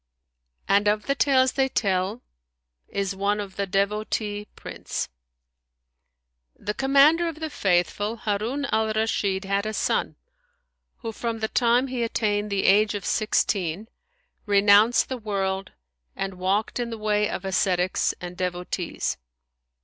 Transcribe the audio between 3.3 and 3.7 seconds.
of THE